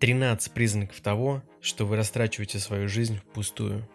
13 0.00 0.52
признаков 0.52 0.98
того, 1.02 1.42
что 1.60 1.84
вы 1.84 1.96
растрачиваете 1.96 2.58
свою 2.58 2.88
жизнь 2.88 3.18
впустую. 3.18 3.86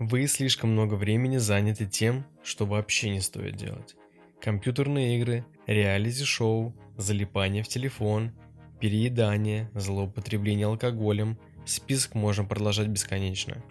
Вы 0.00 0.26
слишком 0.26 0.72
много 0.72 0.94
времени 0.94 1.36
заняты 1.36 1.86
тем, 1.86 2.26
что 2.42 2.66
вообще 2.66 3.10
не 3.10 3.20
стоит 3.20 3.54
делать. 3.54 3.94
Компьютерные 4.40 5.18
игры, 5.18 5.44
реалити-шоу, 5.68 6.74
залипание 6.96 7.62
в 7.62 7.68
телефон, 7.68 8.32
переедание, 8.80 9.70
злоупотребление 9.72 10.66
алкоголем. 10.66 11.38
Список 11.64 12.16
можно 12.16 12.44
продолжать 12.44 12.88
бесконечно. 12.88 13.62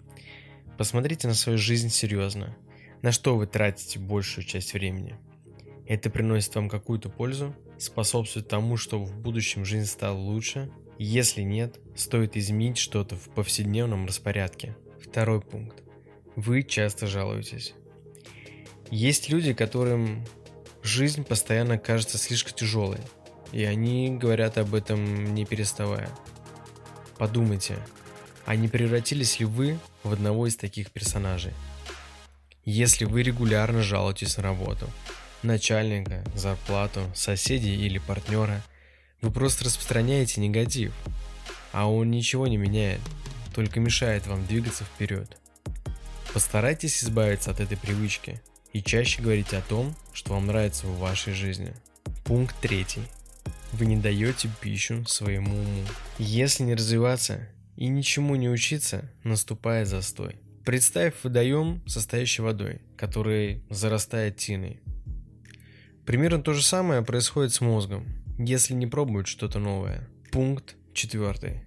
Посмотрите 0.78 1.28
на 1.28 1.34
свою 1.34 1.58
жизнь 1.58 1.90
серьезно. 1.90 2.56
На 3.02 3.12
что 3.12 3.36
вы 3.36 3.46
тратите 3.46 3.98
большую 3.98 4.46
часть 4.46 4.72
времени? 4.72 5.18
Это 5.86 6.08
приносит 6.08 6.54
вам 6.54 6.70
какую-то 6.70 7.10
пользу? 7.10 7.54
Способствует 7.78 8.48
тому, 8.48 8.78
чтобы 8.78 9.04
в 9.04 9.20
будущем 9.20 9.66
жизнь 9.66 9.86
стала 9.86 10.16
лучше? 10.16 10.70
Если 11.02 11.40
нет, 11.40 11.80
стоит 11.96 12.36
изменить 12.36 12.76
что-то 12.76 13.16
в 13.16 13.30
повседневном 13.30 14.04
распорядке. 14.04 14.76
Второй 15.02 15.40
пункт. 15.40 15.82
Вы 16.36 16.62
часто 16.62 17.06
жалуетесь. 17.06 17.72
Есть 18.90 19.30
люди, 19.30 19.54
которым 19.54 20.26
жизнь 20.82 21.24
постоянно 21.24 21.78
кажется 21.78 22.18
слишком 22.18 22.54
тяжелой, 22.54 23.00
и 23.50 23.64
они 23.64 24.10
говорят 24.10 24.58
об 24.58 24.74
этом 24.74 25.32
не 25.34 25.46
переставая. 25.46 26.10
Подумайте, 27.16 27.78
а 28.44 28.54
не 28.54 28.68
превратились 28.68 29.40
ли 29.40 29.46
вы 29.46 29.78
в 30.02 30.12
одного 30.12 30.48
из 30.48 30.56
таких 30.56 30.90
персонажей? 30.90 31.54
Если 32.66 33.06
вы 33.06 33.22
регулярно 33.22 33.82
жалуетесь 33.82 34.36
на 34.36 34.42
работу, 34.42 34.86
начальника, 35.42 36.22
зарплату, 36.34 37.00
соседей 37.14 37.86
или 37.86 37.96
партнера, 37.96 38.62
вы 39.22 39.30
просто 39.30 39.64
распространяете 39.64 40.40
негатив, 40.40 40.92
а 41.72 41.90
он 41.90 42.10
ничего 42.10 42.46
не 42.46 42.56
меняет, 42.56 43.00
только 43.54 43.80
мешает 43.80 44.26
вам 44.26 44.46
двигаться 44.46 44.84
вперед. 44.84 45.36
Постарайтесь 46.32 47.02
избавиться 47.02 47.50
от 47.50 47.60
этой 47.60 47.76
привычки 47.76 48.40
и 48.72 48.82
чаще 48.82 49.20
говорите 49.20 49.56
о 49.56 49.62
том, 49.62 49.96
что 50.12 50.34
вам 50.34 50.46
нравится 50.46 50.86
в 50.86 50.98
вашей 50.98 51.32
жизни. 51.32 51.74
Пункт 52.24 52.54
третий. 52.60 53.02
Вы 53.72 53.86
не 53.86 53.96
даете 53.96 54.48
пищу 54.60 55.04
своему 55.06 55.56
уму. 55.56 55.84
Если 56.18 56.62
не 56.62 56.74
развиваться 56.74 57.48
и 57.76 57.88
ничему 57.88 58.36
не 58.36 58.48
учиться, 58.48 59.10
наступает 59.24 59.88
застой. 59.88 60.36
Представь 60.64 61.14
водоем, 61.22 61.82
состоящий 61.86 62.42
водой, 62.42 62.80
который 62.96 63.64
зарастает 63.70 64.36
тиной. 64.36 64.80
Примерно 66.04 66.42
то 66.42 66.52
же 66.52 66.62
самое 66.62 67.02
происходит 67.02 67.52
с 67.52 67.60
мозгом, 67.60 68.06
если 68.46 68.74
не 68.74 68.86
пробуют 68.86 69.26
что-то 69.26 69.58
новое. 69.58 70.08
Пункт 70.32 70.76
четвертый. 70.94 71.62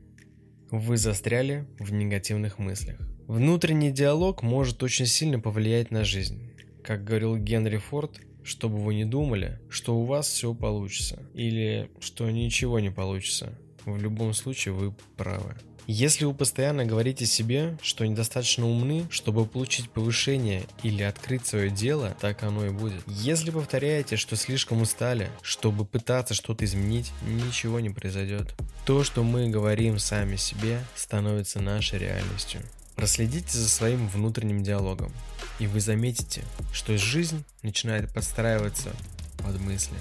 Вы 0.72 0.98
застряли 0.98 1.68
в 1.78 1.94
негативных 1.94 2.58
мыслях. 2.58 2.98
Внутренний 3.28 3.92
диалог 3.92 4.42
может 4.42 4.82
очень 4.82 5.06
сильно 5.06 5.40
повлиять 5.40 5.92
на 5.92 6.04
жизнь. 6.04 6.52
Как 6.84 7.04
говорил 7.04 7.38
Генри 7.38 7.78
Форд, 7.78 8.20
чтобы 8.44 8.78
вы 8.78 8.96
не 8.96 9.06
думали, 9.06 9.62
что 9.70 9.96
у 9.96 10.04
вас 10.04 10.28
все 10.28 10.54
получится, 10.54 11.22
или 11.34 11.92
что 12.00 12.30
ничего 12.30 12.80
не 12.80 12.90
получится. 12.90 13.58
В 13.86 14.02
любом 14.02 14.34
случае 14.34 14.74
вы 14.74 14.94
правы. 15.16 15.56
Если 15.86 16.24
вы 16.24 16.34
постоянно 16.34 16.86
говорите 16.86 17.26
себе, 17.26 17.78
что 17.82 18.06
недостаточно 18.06 18.66
умны, 18.66 19.06
чтобы 19.10 19.46
получить 19.46 19.90
повышение 19.90 20.64
или 20.82 21.04
открыть 21.04 21.46
свое 21.46 21.70
дело, 21.70 22.16
так 22.22 22.42
оно 22.44 22.66
и 22.66 22.70
будет. 22.70 23.04
Если 23.06 23.52
повторяете, 23.52 24.16
что 24.16 24.38
слишком 24.38 24.82
устали, 24.82 25.30
чтобы 25.42 25.84
пытаться 25.84 26.34
что-то 26.34 26.64
изменить, 26.64 27.12
ничего 27.28 27.82
не 27.82 27.90
произойдет. 27.90 28.56
То, 28.86 29.04
что 29.04 29.24
мы 29.24 29.50
говорим 29.50 30.00
сами 30.00 30.38
себе, 30.38 30.80
становится 30.96 31.60
нашей 31.60 32.00
реальностью. 32.00 32.62
Проследите 32.96 33.58
за 33.58 33.68
своим 33.68 34.08
внутренним 34.08 34.64
диалогом, 34.64 35.12
и 35.60 35.68
вы 35.68 35.82
заметите, 35.82 36.44
что 36.72 36.98
жизнь 36.98 37.44
начинает 37.62 38.14
подстраиваться 38.14 38.94
под 39.40 39.60
мысли. 39.60 39.98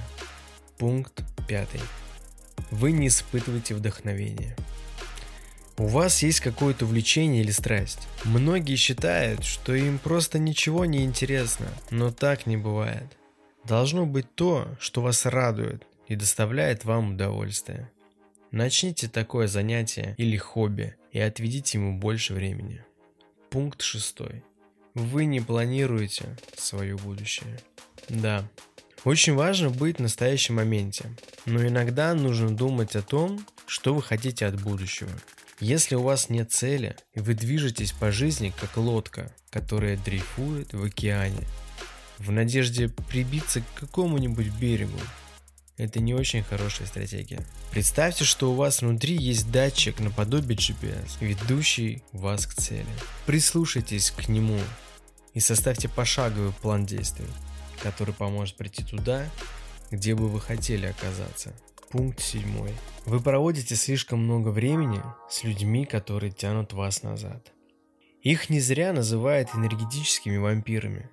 Пункт 0.78 1.24
пятый. 1.48 1.80
Вы 2.70 2.92
не 2.92 3.08
испытываете 3.08 3.74
вдохновения. 3.74 4.56
У 5.78 5.86
вас 5.86 6.22
есть 6.22 6.40
какое-то 6.40 6.84
увлечение 6.84 7.42
или 7.42 7.50
страсть. 7.50 8.06
Многие 8.24 8.76
считают, 8.76 9.44
что 9.44 9.74
им 9.74 9.98
просто 9.98 10.38
ничего 10.38 10.84
не 10.84 11.04
интересно, 11.04 11.66
но 11.90 12.10
так 12.10 12.46
не 12.46 12.56
бывает. 12.56 13.16
Должно 13.64 14.04
быть 14.04 14.32
то, 14.34 14.68
что 14.78 15.00
вас 15.00 15.24
радует 15.24 15.86
и 16.08 16.16
доставляет 16.16 16.84
вам 16.84 17.14
удовольствие. 17.14 17.90
Начните 18.50 19.08
такое 19.08 19.46
занятие 19.46 20.14
или 20.18 20.36
хобби 20.36 20.94
и 21.10 21.18
отведите 21.18 21.78
ему 21.78 21.98
больше 21.98 22.34
времени. 22.34 22.84
Пункт 23.48 23.80
шестой. 23.80 24.44
Вы 24.94 25.24
не 25.24 25.40
планируете 25.40 26.36
свое 26.54 26.96
будущее. 26.96 27.60
Да, 28.10 28.46
очень 29.04 29.34
важно 29.34 29.70
быть 29.70 29.96
в 29.96 30.02
настоящем 30.02 30.56
моменте, 30.56 31.06
но 31.46 31.66
иногда 31.66 32.12
нужно 32.14 32.54
думать 32.54 32.94
о 32.94 33.02
том, 33.02 33.44
что 33.66 33.94
вы 33.94 34.02
хотите 34.02 34.44
от 34.44 34.60
будущего. 34.60 35.10
Если 35.62 35.94
у 35.94 36.02
вас 36.02 36.28
нет 36.28 36.50
цели, 36.50 36.96
и 37.14 37.20
вы 37.20 37.34
движетесь 37.34 37.92
по 37.92 38.10
жизни 38.10 38.52
как 38.60 38.76
лодка, 38.76 39.32
которая 39.48 39.96
дрейфует 39.96 40.72
в 40.72 40.82
океане, 40.82 41.46
в 42.18 42.32
надежде 42.32 42.88
прибиться 42.88 43.60
к 43.60 43.74
какому-нибудь 43.78 44.48
берегу, 44.48 44.98
это 45.76 46.00
не 46.00 46.14
очень 46.14 46.42
хорошая 46.42 46.88
стратегия. 46.88 47.46
Представьте, 47.70 48.24
что 48.24 48.50
у 48.50 48.56
вас 48.56 48.82
внутри 48.82 49.16
есть 49.16 49.52
датчик 49.52 50.00
наподобие 50.00 50.58
GPS, 50.58 51.18
ведущий 51.20 52.02
вас 52.10 52.44
к 52.48 52.54
цели. 52.54 52.84
Прислушайтесь 53.26 54.10
к 54.10 54.26
нему 54.26 54.58
и 55.32 55.38
составьте 55.38 55.88
пошаговый 55.88 56.52
план 56.54 56.86
действий, 56.86 57.28
который 57.80 58.14
поможет 58.14 58.56
прийти 58.56 58.82
туда, 58.82 59.30
где 59.92 60.16
бы 60.16 60.28
вы 60.28 60.40
хотели 60.40 60.86
оказаться. 60.86 61.52
Пункт 61.92 62.20
7. 62.20 62.42
Вы 63.04 63.20
проводите 63.20 63.76
слишком 63.76 64.24
много 64.24 64.48
времени 64.48 65.02
с 65.28 65.44
людьми, 65.44 65.84
которые 65.84 66.32
тянут 66.32 66.72
вас 66.72 67.02
назад. 67.02 67.52
Их 68.22 68.48
не 68.48 68.60
зря 68.60 68.94
называют 68.94 69.50
энергетическими 69.54 70.38
вампирами. 70.38 71.10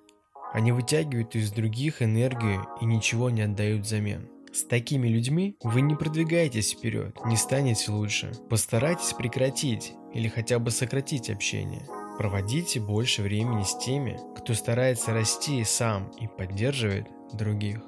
Они 0.54 0.72
вытягивают 0.72 1.36
из 1.36 1.52
других 1.52 2.00
энергию 2.00 2.66
и 2.80 2.86
ничего 2.86 3.28
не 3.28 3.42
отдают 3.42 3.82
взамен. 3.82 4.30
С 4.54 4.64
такими 4.64 5.06
людьми 5.06 5.54
вы 5.62 5.82
не 5.82 5.96
продвигаетесь 5.96 6.72
вперед, 6.72 7.14
не 7.26 7.36
станете 7.36 7.90
лучше. 7.90 8.32
Постарайтесь 8.48 9.12
прекратить 9.12 9.92
или 10.14 10.28
хотя 10.28 10.58
бы 10.58 10.70
сократить 10.70 11.28
общение. 11.28 11.86
Проводите 12.16 12.80
больше 12.80 13.20
времени 13.20 13.64
с 13.64 13.76
теми, 13.76 14.18
кто 14.34 14.54
старается 14.54 15.12
расти 15.12 15.62
сам 15.62 16.08
и 16.18 16.26
поддерживает 16.26 17.06
других. 17.34 17.82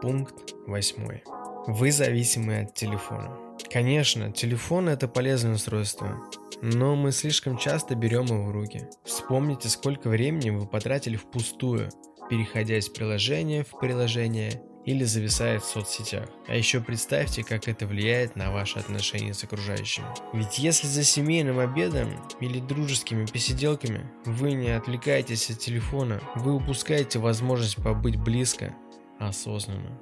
Пункт 0.00 0.54
8. 0.66 1.41
Вы 1.66 1.92
зависимы 1.92 2.62
от 2.62 2.74
телефона. 2.74 3.38
Конечно, 3.72 4.32
телефон 4.32 4.88
это 4.88 5.06
полезное 5.06 5.54
устройство, 5.54 6.20
но 6.60 6.96
мы 6.96 7.12
слишком 7.12 7.56
часто 7.56 7.94
берем 7.94 8.24
его 8.24 8.46
в 8.46 8.50
руки. 8.50 8.88
Вспомните, 9.04 9.68
сколько 9.68 10.08
времени 10.08 10.50
вы 10.50 10.66
потратили 10.66 11.14
впустую, 11.14 11.88
переходя 12.28 12.78
из 12.78 12.88
приложения 12.88 13.62
в 13.62 13.78
приложение 13.78 14.60
или 14.84 15.04
зависая 15.04 15.60
в 15.60 15.64
соцсетях. 15.64 16.28
А 16.48 16.56
еще 16.56 16.80
представьте, 16.80 17.44
как 17.44 17.68
это 17.68 17.86
влияет 17.86 18.34
на 18.34 18.50
ваши 18.50 18.80
отношения 18.80 19.32
с 19.32 19.44
окружающими. 19.44 20.06
Ведь 20.32 20.58
если 20.58 20.88
за 20.88 21.04
семейным 21.04 21.60
обедом 21.60 22.08
или 22.40 22.58
дружескими 22.58 23.24
посиделками 23.24 24.10
вы 24.24 24.54
не 24.54 24.70
отвлекаетесь 24.70 25.48
от 25.50 25.60
телефона, 25.60 26.20
вы 26.34 26.54
упускаете 26.54 27.20
возможность 27.20 27.76
побыть 27.76 28.16
близко, 28.16 28.74
осознанно. 29.20 30.00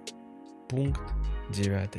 Пункт 0.71 1.01
9. 1.49 1.91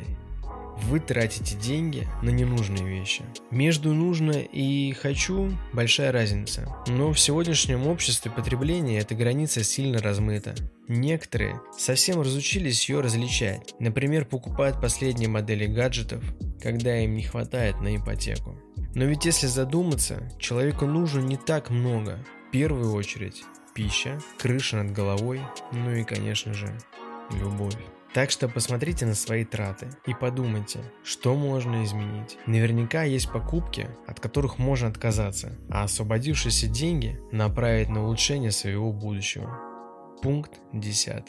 Вы 0.84 0.98
тратите 0.98 1.56
деньги 1.56 2.08
на 2.22 2.30
ненужные 2.30 2.88
вещи. 2.88 3.22
Между 3.50 3.92
нужно 3.92 4.30
и 4.30 4.92
хочу 4.92 5.52
большая 5.74 6.10
разница. 6.10 6.74
Но 6.86 7.12
в 7.12 7.20
сегодняшнем 7.20 7.86
обществе 7.86 8.30
потребления 8.30 8.98
эта 8.98 9.14
граница 9.14 9.62
сильно 9.62 9.98
размыта. 9.98 10.54
Некоторые 10.88 11.60
совсем 11.76 12.22
разучились 12.22 12.88
ее 12.88 13.00
различать. 13.00 13.74
Например, 13.78 14.24
покупают 14.24 14.80
последние 14.80 15.28
модели 15.28 15.66
гаджетов, 15.66 16.24
когда 16.62 16.98
им 16.98 17.14
не 17.14 17.24
хватает 17.24 17.78
на 17.82 17.94
ипотеку. 17.94 18.58
Но 18.94 19.04
ведь 19.04 19.26
если 19.26 19.48
задуматься, 19.48 20.32
человеку 20.38 20.86
нужно 20.86 21.20
не 21.20 21.36
так 21.36 21.68
много. 21.68 22.24
В 22.48 22.50
первую 22.52 22.94
очередь 22.94 23.44
пища, 23.74 24.18
крыша 24.38 24.82
над 24.82 24.92
головой, 24.92 25.42
ну 25.72 25.90
и 25.94 26.04
конечно 26.04 26.54
же 26.54 26.74
любовь. 27.32 27.76
Так 28.14 28.30
что 28.30 28.46
посмотрите 28.46 29.06
на 29.06 29.14
свои 29.14 29.44
траты 29.44 29.88
и 30.06 30.12
подумайте, 30.12 30.80
что 31.02 31.34
можно 31.34 31.82
изменить. 31.84 32.36
Наверняка 32.46 33.04
есть 33.04 33.32
покупки, 33.32 33.88
от 34.06 34.20
которых 34.20 34.58
можно 34.58 34.88
отказаться, 34.88 35.58
а 35.70 35.84
освободившиеся 35.84 36.66
деньги 36.66 37.18
направить 37.32 37.88
на 37.88 38.04
улучшение 38.04 38.50
своего 38.50 38.92
будущего. 38.92 39.58
Пункт 40.22 40.60
10. 40.74 41.24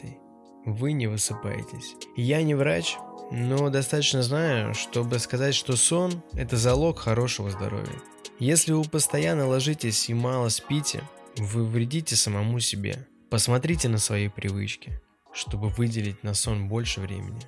Вы 0.66 0.92
не 0.92 1.06
высыпаетесь. 1.06 1.94
Я 2.16 2.42
не 2.42 2.54
врач, 2.54 2.96
но 3.30 3.70
достаточно 3.70 4.22
знаю, 4.22 4.74
чтобы 4.74 5.18
сказать, 5.18 5.54
что 5.54 5.76
сон– 5.76 6.22
это 6.34 6.58
залог 6.58 6.98
хорошего 6.98 7.50
здоровья. 7.50 8.00
Если 8.38 8.72
вы 8.72 8.84
постоянно 8.84 9.46
ложитесь 9.46 10.10
и 10.10 10.14
мало 10.14 10.50
спите, 10.50 11.02
вы 11.36 11.64
вредите 11.64 12.14
самому 12.14 12.60
себе. 12.60 13.06
Посмотрите 13.30 13.88
на 13.88 13.98
свои 13.98 14.28
привычки, 14.28 15.00
чтобы 15.34 15.68
выделить 15.68 16.22
на 16.22 16.32
сон 16.32 16.68
больше 16.68 17.00
времени. 17.00 17.40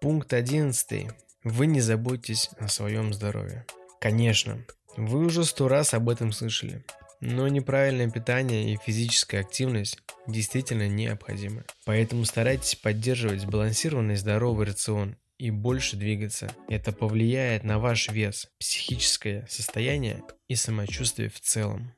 Пункт 0.00 0.32
11. 0.34 1.10
Вы 1.44 1.66
не 1.66 1.80
заботитесь 1.80 2.50
о 2.58 2.68
своем 2.68 3.14
здоровье. 3.14 3.64
Конечно, 4.00 4.64
вы 4.96 5.24
уже 5.24 5.44
сто 5.44 5.68
раз 5.68 5.94
об 5.94 6.08
этом 6.08 6.32
слышали, 6.32 6.84
но 7.20 7.48
неправильное 7.48 8.10
питание 8.10 8.72
и 8.72 8.78
физическая 8.84 9.40
активность 9.42 9.98
действительно 10.26 10.88
необходимы. 10.88 11.64
Поэтому 11.84 12.24
старайтесь 12.24 12.74
поддерживать 12.74 13.42
сбалансированный 13.42 14.16
здоровый 14.16 14.66
рацион 14.66 15.16
и 15.38 15.50
больше 15.50 15.96
двигаться. 15.96 16.52
Это 16.68 16.92
повлияет 16.92 17.62
на 17.62 17.78
ваш 17.78 18.08
вес, 18.08 18.48
психическое 18.58 19.46
состояние 19.48 20.22
и 20.48 20.56
самочувствие 20.56 21.30
в 21.30 21.40
целом. 21.40 21.92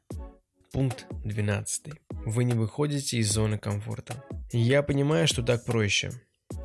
Пункт 0.73 1.07
12. 1.25 1.95
Вы 2.11 2.45
не 2.45 2.53
выходите 2.53 3.19
из 3.19 3.31
зоны 3.33 3.59
комфорта. 3.59 4.23
Я 4.53 4.83
понимаю, 4.83 5.29
что 5.29 5.43
так 5.43 5.65
проще. 5.67 6.11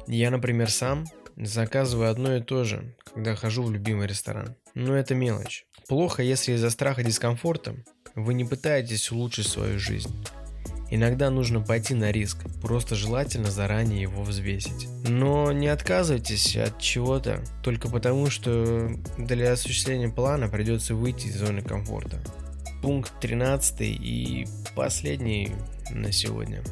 Я, 0.07 0.31
например, 0.31 0.69
сам 0.71 1.05
заказываю 1.35 2.09
одно 2.09 2.37
и 2.37 2.41
то 2.41 2.63
же, 2.63 2.95
когда 3.03 3.35
хожу 3.35 3.63
в 3.63 3.71
любимый 3.71 4.07
ресторан. 4.07 4.55
Но 4.73 4.95
это 4.95 5.15
мелочь. 5.15 5.65
Плохо, 5.89 6.23
если 6.23 6.53
из-за 6.53 6.69
страха 6.69 7.03
дискомфорта 7.03 7.75
вы 8.15 8.35
не 8.35 8.45
пытаетесь 8.45 9.11
улучшить 9.11 9.47
свою 9.47 9.79
жизнь. 9.79 10.13
Иногда 10.91 11.29
нужно 11.29 11.59
пойти 11.59 11.93
на 11.93 12.11
риск, 12.11 12.37
просто 12.61 12.95
желательно 12.95 13.51
заранее 13.51 14.03
его 14.03 14.23
взвесить. 14.23 14.87
Но 15.09 15.51
не 15.51 15.67
отказывайтесь 15.67 16.55
от 16.55 16.79
чего-то 16.79 17.43
только 17.63 17.89
потому, 17.89 18.29
что 18.29 18.91
для 19.17 19.51
осуществления 19.51 20.09
плана 20.09 20.47
придется 20.47 20.95
выйти 20.95 21.27
из 21.27 21.37
зоны 21.37 21.63
комфорта. 21.63 22.23
Пункт 22.81 23.11
13 23.19 23.81
и 23.81 24.47
последний 24.75 25.51
на 25.89 26.11
сегодня. 26.11 26.63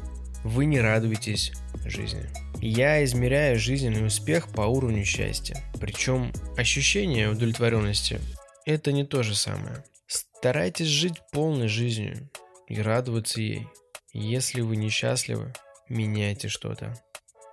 Вы 0.44 0.66
не 0.66 0.80
радуетесь 0.80 1.52
жизни. 1.84 2.28
Я 2.60 3.04
измеряю 3.04 3.58
жизненный 3.58 4.06
успех 4.06 4.48
по 4.48 4.62
уровню 4.62 5.04
счастья. 5.04 5.62
Причем 5.80 6.32
ощущение 6.56 7.30
удовлетворенности– 7.30 8.20
это 8.66 8.92
не 8.92 9.04
то 9.04 9.22
же 9.22 9.34
самое. 9.34 9.84
Старайтесь 10.06 10.86
жить 10.86 11.20
полной 11.32 11.68
жизнью 11.68 12.30
и 12.66 12.80
радоваться 12.80 13.40
ей. 13.40 13.66
Если 14.12 14.60
вы 14.60 14.76
несчастливы, 14.76 15.52
меняйте 15.88 16.48
что-то. 16.48 16.94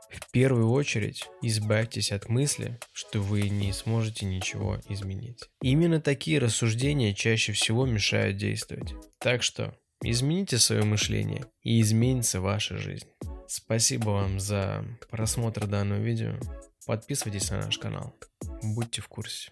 В 0.09 0.31
первую 0.31 0.71
очередь 0.71 1.27
избавьтесь 1.44 2.12
от 2.12 2.30
мысли, 2.30 2.80
что 2.94 3.19
вы 3.21 3.50
не 3.50 3.71
сможете 3.74 4.25
ничего 4.25 4.80
изменить. 4.89 5.50
Именно 5.62 6.01
такие 6.01 6.39
рассуждения 6.39 7.13
чаще 7.13 7.53
всего 7.53 7.85
мешают 7.85 8.38
действовать. 8.38 8.94
Так 9.19 9.44
что 9.44 9.75
измените 10.04 10.57
свое 10.57 10.84
мышление 10.84 11.46
и 11.63 11.81
изменится 11.81 12.42
ваша 12.42 12.78
жизнь. 12.78 13.07
Спасибо 13.48 14.10
вам 14.10 14.40
за 14.40 14.86
просмотр 15.10 15.68
данного 15.68 16.00
видео. 16.00 16.36
Подписывайтесь 16.86 17.50
на 17.51 17.57
наш 17.62 17.78
канал. 17.78 18.16
Будьте 18.63 19.01
в 19.01 19.07
курсе. 19.07 19.51